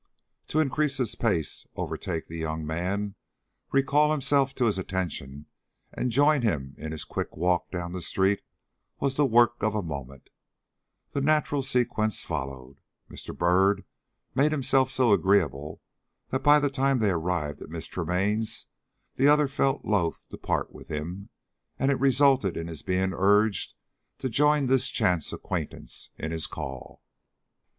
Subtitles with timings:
[0.47, 3.13] To increase his pace, overtake the young man,
[3.71, 5.45] recall himself to his attention,
[5.93, 8.41] and join him in his quick walk down the street,
[8.99, 10.31] was the work of a moment.
[11.11, 12.81] The natural sequence followed.
[13.11, 13.37] Mr.
[13.37, 13.85] Byrd
[14.33, 15.83] made himself so agreeable
[16.29, 18.65] that by the time they arrived at Miss Tremaine's
[19.17, 21.29] the other felt loath to part with him,
[21.77, 23.75] and it resulted in his being urged
[24.17, 27.03] to join this chance acquaintance in his call.